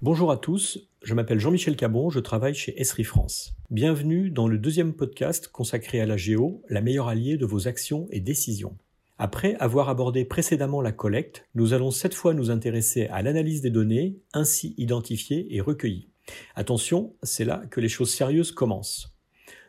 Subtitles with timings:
[0.00, 3.56] Bonjour à tous, je m'appelle Jean-Michel Cabon, je travaille chez Esri France.
[3.68, 8.06] Bienvenue dans le deuxième podcast consacré à la géo, la meilleure alliée de vos actions
[8.12, 8.76] et décisions.
[9.18, 13.70] Après avoir abordé précédemment la collecte, nous allons cette fois nous intéresser à l'analyse des
[13.70, 16.10] données ainsi identifiées et recueillies.
[16.54, 19.16] Attention, c'est là que les choses sérieuses commencent.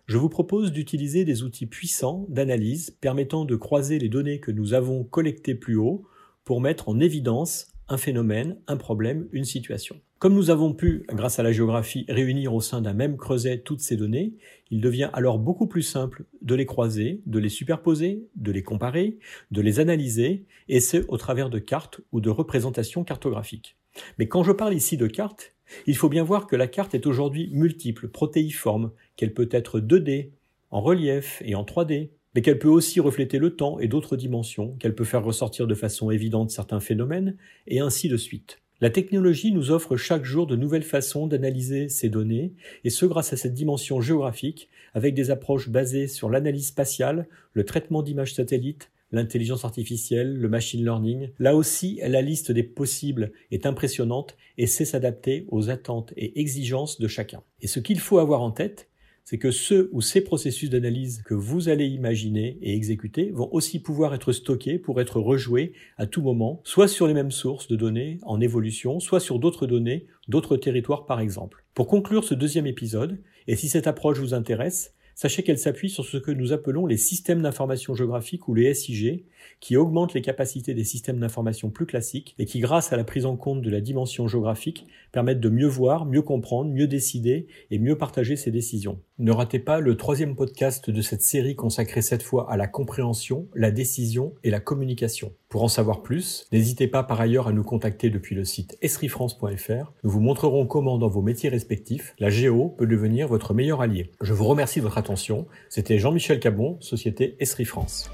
[0.05, 4.75] Je vous propose d'utiliser des outils puissants d'analyse permettant de croiser les données que nous
[4.75, 6.04] avons collectées plus haut
[6.43, 10.00] pour mettre en évidence un phénomène, un problème, une situation.
[10.20, 13.79] Comme nous avons pu, grâce à la géographie, réunir au sein d'un même creuset toutes
[13.79, 14.34] ces données,
[14.70, 19.18] il devient alors beaucoup plus simple de les croiser, de les superposer, de les comparer,
[19.52, 23.78] de les analyser, et ce au travers de cartes ou de représentations cartographiques.
[24.18, 25.54] Mais quand je parle ici de cartes,
[25.86, 30.32] il faut bien voir que la carte est aujourd'hui multiple, protéiforme, qu'elle peut être 2D,
[30.71, 34.75] en relief et en 3D, mais qu'elle peut aussi refléter le temps et d'autres dimensions,
[34.80, 38.61] qu'elle peut faire ressortir de façon évidente certains phénomènes, et ainsi de suite.
[38.81, 42.54] La technologie nous offre chaque jour de nouvelles façons d'analyser ces données,
[42.86, 47.66] et ce grâce à cette dimension géographique, avec des approches basées sur l'analyse spatiale, le
[47.66, 51.30] traitement d'images satellites, l'intelligence artificielle, le machine learning.
[51.39, 57.00] Là aussi, la liste des possibles est impressionnante et sait s'adapter aux attentes et exigences
[57.00, 57.44] de chacun.
[57.61, 58.89] Et ce qu'il faut avoir en tête,
[59.30, 63.80] c'est que ce ou ces processus d'analyse que vous allez imaginer et exécuter vont aussi
[63.80, 67.76] pouvoir être stockés pour être rejoués à tout moment, soit sur les mêmes sources de
[67.76, 71.64] données en évolution, soit sur d'autres données, d'autres territoires par exemple.
[71.76, 76.06] Pour conclure ce deuxième épisode, et si cette approche vous intéresse, Sachez qu'elle s'appuie sur
[76.06, 79.26] ce que nous appelons les systèmes d'information géographique ou les SIG,
[79.59, 83.26] qui augmentent les capacités des systèmes d'information plus classiques et qui, grâce à la prise
[83.26, 87.80] en compte de la dimension géographique, permettent de mieux voir, mieux comprendre, mieux décider et
[87.80, 89.02] mieux partager ses décisions.
[89.17, 93.50] Ne ratez pas le troisième podcast de cette série consacrée cette fois à la compréhension,
[93.54, 95.33] la décision et la communication.
[95.50, 99.92] Pour en savoir plus, n'hésitez pas par ailleurs à nous contacter depuis le site esrifrance.fr.
[100.03, 104.11] Nous vous montrerons comment dans vos métiers respectifs, la géo peut devenir votre meilleur allié.
[104.22, 105.48] Je vous remercie de votre attention.
[105.67, 108.11] C'était Jean-Michel Cabon, Société Esri France.